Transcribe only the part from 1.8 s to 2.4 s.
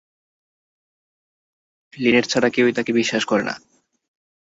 Linate